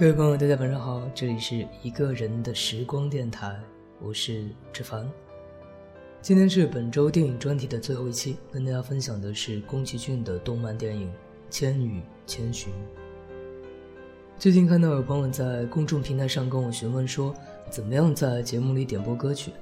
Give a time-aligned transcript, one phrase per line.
[0.00, 3.54] 各位朋友，大家晚上好，这里是一个人的时光电台，
[4.00, 5.06] 我是志凡。
[6.22, 11.06] 今天是本周电影专题的最后一期，跟大家分享的是宫崎骏的动漫电影
[11.50, 12.72] 《千与千寻》。
[14.38, 17.34] 最近看到有朋友在公众平台上跟我询问说，
[17.68, 19.52] 怎么样在节目里点播歌曲？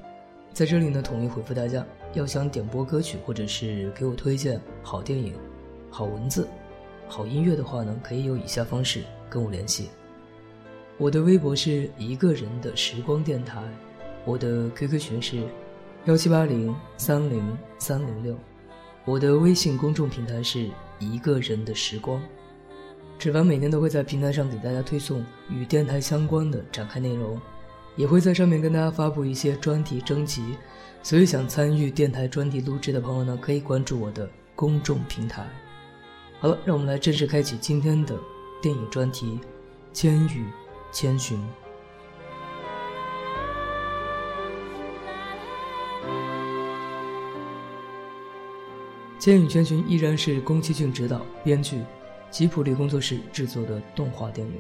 [0.53, 5.35] 在这里呢，统一回复大家，要想点播歌曲或者是给我推荐好电影、
[5.91, 6.47] 好文字、
[7.09, 9.89] 好音乐的话呢，可以有以下方式跟我联系。
[10.99, 13.63] 我的微博是一个人的时光电台，
[14.25, 15.41] 我的 QQ 群是
[16.07, 18.37] 幺七八零三零三零六，
[19.05, 22.21] 我的微信公众平台是一个人的时光。
[23.17, 27.41] 纸凡每天都会在平台上给大家推送与电台相关的展开内容，
[27.95, 30.57] 也会在上面跟大家发布一些专题征集，
[31.05, 35.47] 所以想参与电台专题录制的朋友呢，可以关注我的公众平台。
[36.41, 38.19] 好了，让我们来正式开启今天的
[38.61, 39.39] 电影专题
[39.93, 40.43] 《千与》。
[40.91, 41.39] 千寻，
[49.21, 51.83] 《千与千寻》依然是宫崎骏执导、编剧，
[52.31, 54.55] 吉卜力工作室制作的动画电影。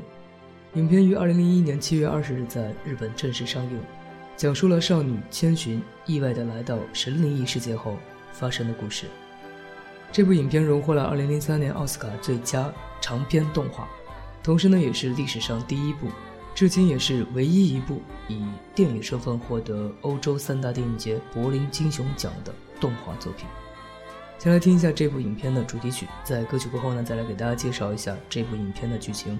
[0.74, 3.80] 影片于二零零一年七月二十日在日本正式上映，
[4.36, 7.96] 讲述了少女千寻意外的来到神灵异世界后
[8.32, 9.06] 发生的故事。
[10.12, 13.88] 这部影片荣获了二零零三年奥斯卡最佳长篇动画。
[14.48, 16.08] 同时呢也是历史上第一部
[16.54, 18.42] 至今也是唯一一部以
[18.74, 23.46] 电影身份获得欧洲三大电影节柏林金熊奖的动画作品。
[24.38, 29.38] 先来听一下这部影片的主题曲在歌曲过后呢再来给大家介绍一下这部影片的剧情。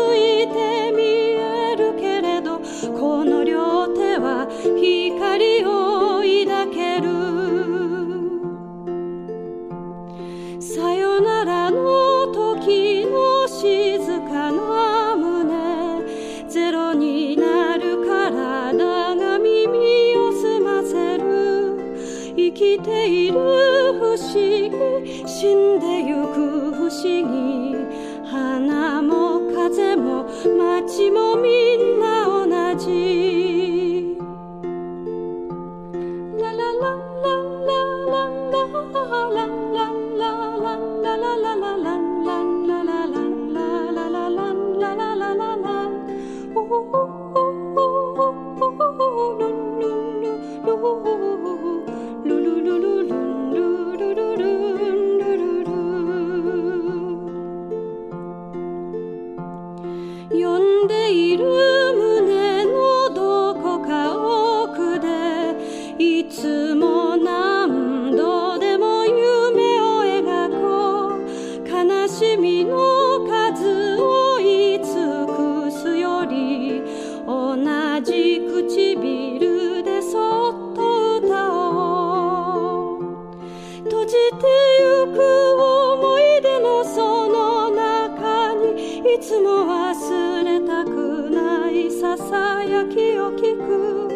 [0.00, 2.58] ついて見えるけれど
[2.98, 4.48] この両手は
[4.80, 5.89] 光を
[31.36, 31.69] me
[78.48, 83.00] 唇でそっと歌おう
[83.84, 84.18] 閉じて
[84.80, 85.18] ゆく
[85.62, 94.10] 思い出のその中にいつも忘れたくないささやきを聞く。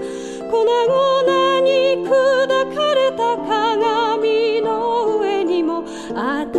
[0.50, 5.84] 粉々に砕かれた鏡の上にも
[6.14, 6.53] あった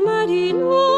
[0.00, 0.89] marino.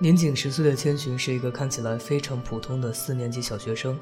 [0.00, 3.98] 年仅十岁的千寻是一个看起来非常普通的四年级小学生，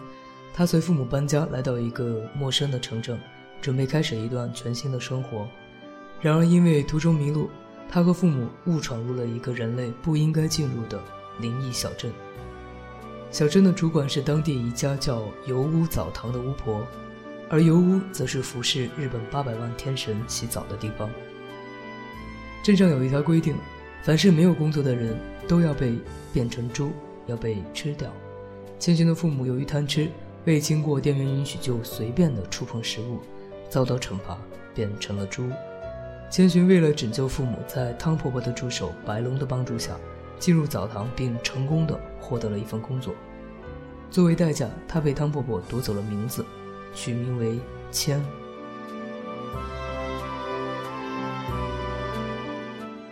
[0.54, 3.18] 他随父母搬家来到一个陌生的城镇，
[3.60, 5.48] 准备开始一段全新的生活。
[6.20, 7.50] 然而因为途中迷路，
[7.88, 11.00] 他和父母误闯入了一个人类不应该进入的
[11.38, 12.12] 灵异小镇。
[13.30, 16.86] 小镇的主管是当地一家叫油屋澡堂的巫婆，
[17.48, 21.10] 而油屋则是服侍日本八百万天神洗澡的地方。
[22.62, 23.56] 镇上有一条规定。
[24.02, 25.18] 凡是没有工作的人，
[25.48, 25.98] 都要被
[26.32, 26.92] 变成猪，
[27.26, 28.08] 要被吃掉。
[28.78, 30.08] 千寻的父母由于贪吃，
[30.44, 33.18] 未经过店员允许就随便的触碰食物，
[33.68, 34.38] 遭到惩罚，
[34.72, 35.50] 变成了猪。
[36.28, 39.96] 千寻为了拯救父母，在汤婆婆的助手白龙的帮助下，
[40.38, 43.14] 进入澡堂，并成功的获得了一份工作。
[44.10, 46.44] 作为代价，她被汤婆婆夺走了名字，
[46.92, 47.58] 取名为
[47.90, 48.22] 千。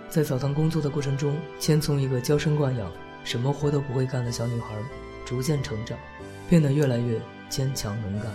[0.08, 2.90] 在澡堂工作的过程中，千从一个娇生惯养、
[3.22, 4.76] 什么活都不会干的小女孩，
[5.24, 5.96] 逐渐成长，
[6.48, 8.30] 变得越来越坚强能干。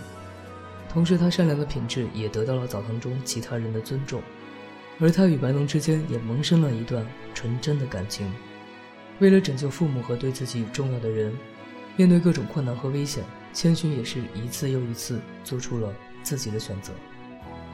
[0.88, 4.20] 同时，她善良的品质也得到了澡堂中其他人的尊重。
[5.00, 8.30] 而他与白龙之间也萌生了一段纯真的感情。
[9.18, 11.32] 为了拯救父母和对自己重要的人，
[11.96, 16.92] 面对各种困难和危险，千寻也是一次又一次做出了自己的选择。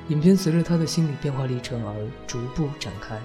[0.09, 1.95] 影片随着他的心理变化历程而
[2.27, 3.21] 逐步展开。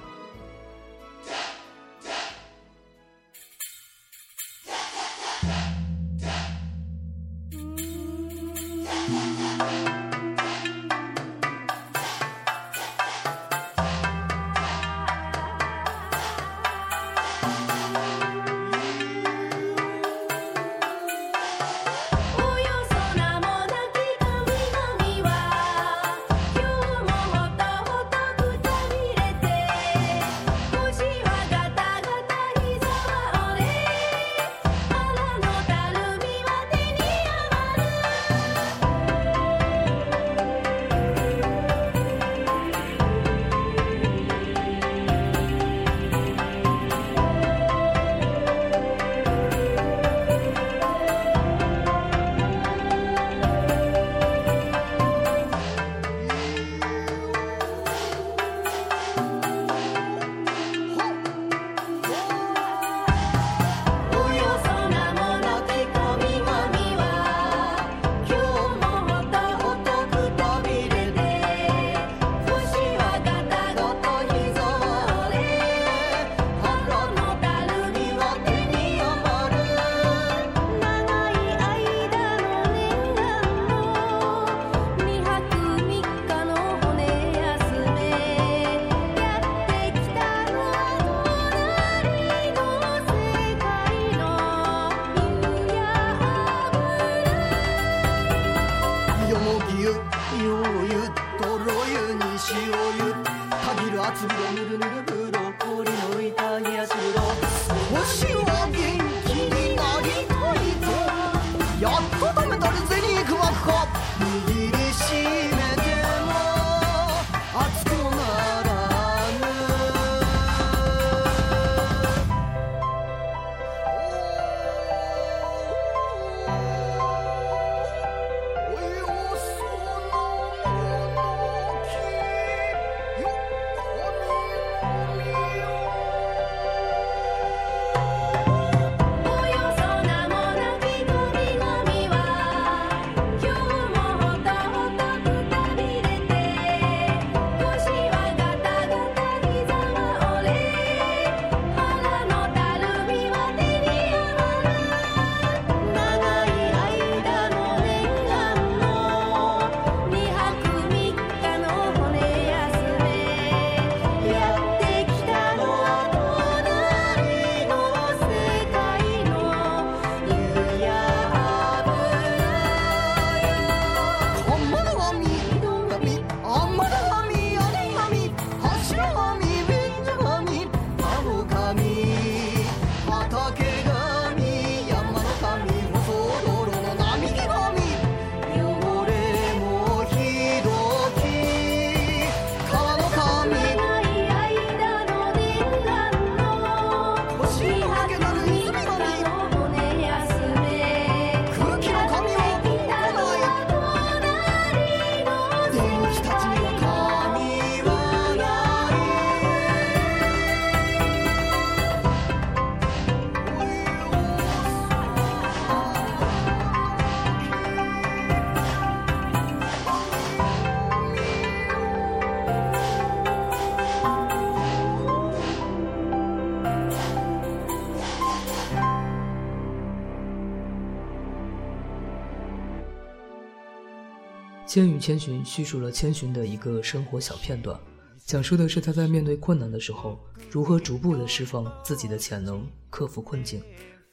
[234.72, 237.78] 千与千寻》叙述了千寻的一个生活小片段，
[238.24, 240.18] 讲述的是他在面对困难的时候，
[240.50, 243.62] 如何逐步的释放自己的潜能，克服困境。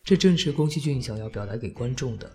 [0.03, 2.29] 这正是宫崎骏想要表达给观众的。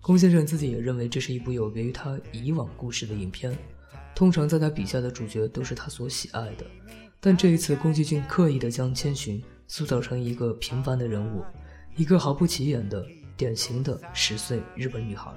[0.00, 3.54] 宫先生自己也认为这是一部有别于他以往故事的影片。
[4.14, 6.64] 通常在他笔下的主角都是他所喜爱的，
[7.20, 11.44] 但这一次宫崎骏刻意的将千寻塑造成一个平凡的人物，
[11.96, 13.06] 一个毫不起眼的
[13.36, 15.30] 典型的十岁日本女孩。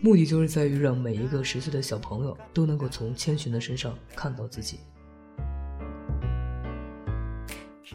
[0.00, 4.78] 目的就是在于让每一个十岁的小朋友都能够从千寻的身上看到自己。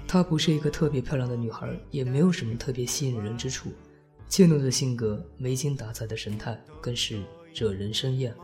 [0.07, 3.72] 她不是一个特别漂亮的女孩，也没有什么特别吸引人之处，
[4.27, 8.36] 怯懦的性格、没精打采的神态，更是惹人生厌。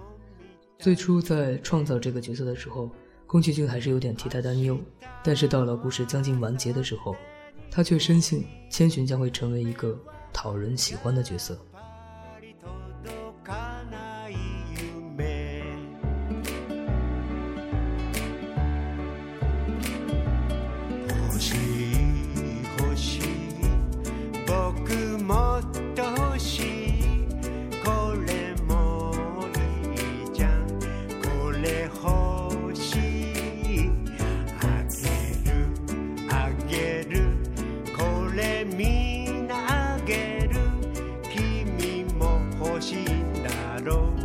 [0.77, 2.89] 最初在创造这个角色的时候，
[3.27, 4.79] 宫崎骏还是有点替她担忧，
[5.21, 7.15] 但是到了故事将近完结的时候，
[7.69, 9.99] 他却深信千寻将会成为一个
[10.31, 11.59] 讨人喜欢的角色。
[43.95, 44.18] ん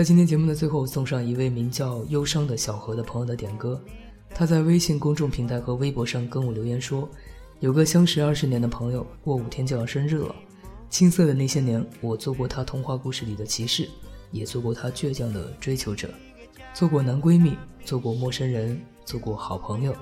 [0.00, 3.78] 在今天节目的最后，送上一位名叫忧伤的小何的朋友的点歌。
[4.30, 7.06] 他在微信公众平台和微博上跟我留言说
[7.60, 10.34] ：“有个相识二十年的朋友，过五天就要生日了。
[10.88, 13.86] 青涩的那些年，我做过他童话故事里的骑士，
[14.30, 16.08] 也做过他倔强的追求者，
[16.72, 17.54] 做过男闺蜜，
[17.84, 19.94] 做过陌生人，做过好朋友。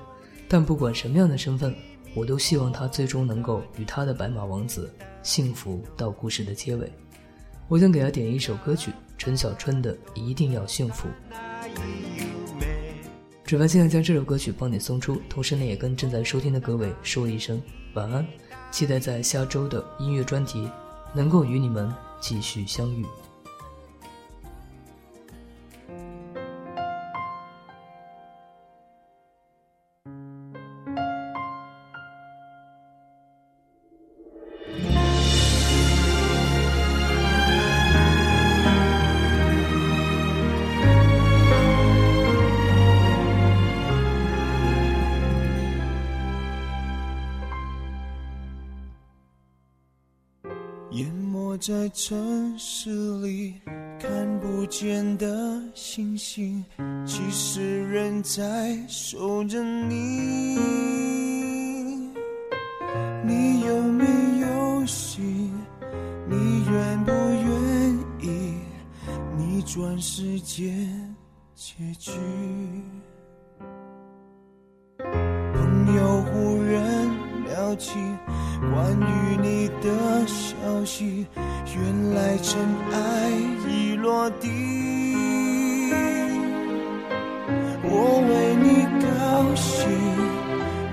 [0.47, 1.75] 但不管什么样的身份，
[2.15, 4.89] 我都希望他最终能够与他的白马王子
[5.23, 6.89] 幸福到故事的结尾。
[7.69, 11.07] 我想给他点一首歌曲，陈小春的《一定要幸福》。
[13.45, 17.61] 主播现在将这首歌曲帮你送出，同时呢，也跟正在收听的各位说一声
[17.93, 18.25] 晚安，
[18.71, 20.67] 期待在下周的音乐专题
[21.13, 23.05] 能够与你们继续相遇。
[51.69, 53.53] 在城市里
[53.99, 56.65] 看不见的星星，
[57.05, 60.55] 其实人在守着你。
[63.23, 64.03] 你有没
[64.39, 65.53] 有心？
[66.27, 68.55] 你愿不愿意
[69.37, 71.15] 逆转时间
[71.53, 72.09] 结局？
[74.97, 77.91] 朋友忽然聊起
[78.59, 79.87] 关于你的
[80.27, 81.25] 消息，
[81.75, 82.59] 原来尘
[82.91, 83.31] 埃
[83.67, 84.49] 已落地。
[87.83, 87.91] 我
[88.27, 89.07] 为你高
[89.55, 89.87] 兴，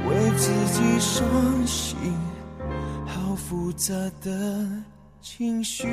[0.08, 1.26] 为自己伤
[1.66, 1.96] 心，
[3.04, 4.30] 好复杂的
[5.20, 5.84] 情绪。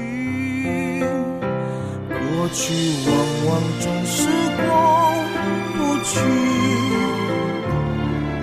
[2.07, 2.63] 过去
[3.07, 3.11] 往
[3.47, 4.27] 往总是
[4.67, 4.69] 过
[5.73, 6.11] 不去。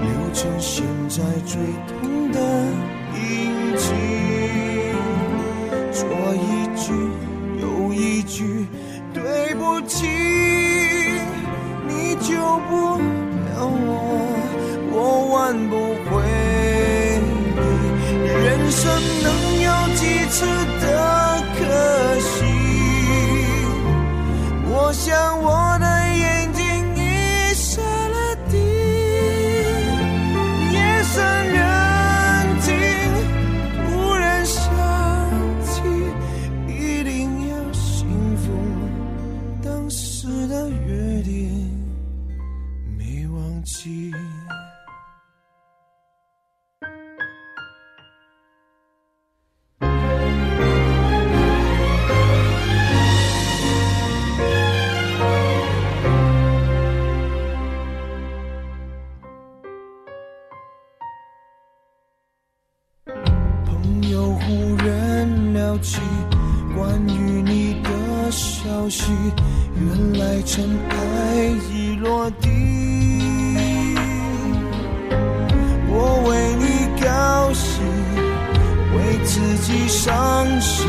[0.03, 1.55] 留成现在最
[1.87, 2.38] 痛的
[3.14, 3.85] 印记。
[5.92, 6.83] 说一句
[7.61, 8.66] 又一句
[9.12, 10.07] 对不起，
[11.88, 12.35] 你救
[12.68, 13.88] 不了我，
[14.92, 14.94] 我
[15.33, 15.35] 挽
[15.68, 15.73] 不
[16.07, 16.11] 回
[17.27, 17.59] 你。
[18.27, 18.81] 人生
[19.23, 19.27] 能
[19.62, 20.46] 有几次
[20.81, 20.85] 的
[21.59, 21.61] 可
[22.20, 22.31] 惜？
[24.73, 25.09] 我想
[25.42, 25.46] 我
[25.79, 25.85] 的
[72.40, 72.49] 地。
[75.88, 75.95] 我
[76.29, 76.64] 为你
[77.03, 77.07] 高
[77.53, 77.69] 兴，
[78.97, 80.09] 为自己伤
[80.61, 80.87] 心，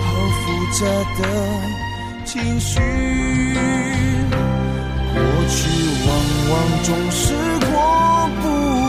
[0.00, 0.06] 好
[0.40, 0.80] 复杂
[1.18, 1.22] 的
[2.24, 2.80] 情绪。
[5.12, 5.58] 过去
[6.06, 6.08] 往
[6.50, 7.22] 往总是
[7.70, 7.72] 过
[8.40, 8.44] 不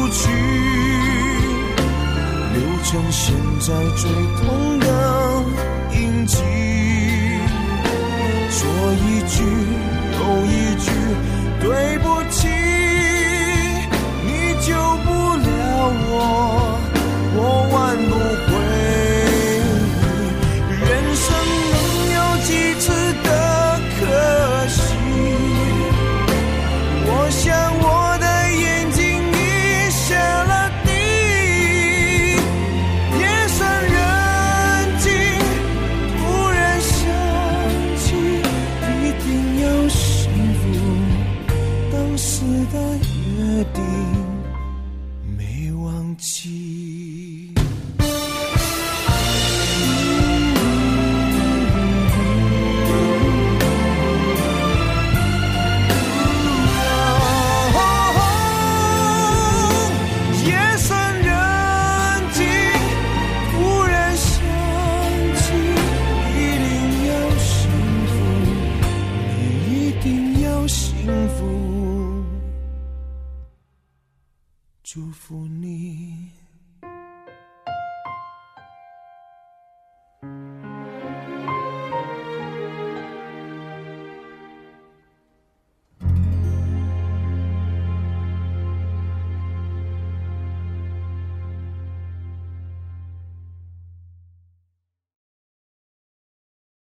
[0.10, 0.20] 去。
[2.54, 4.02] 留成现在最
[4.38, 4.86] 痛的
[5.94, 6.36] 印记。
[8.50, 8.60] 说
[8.94, 9.34] 一句
[10.14, 10.86] 又一句
[11.62, 12.48] 对不起，
[14.26, 14.74] 你救
[15.06, 15.48] 不了
[16.10, 16.51] 我，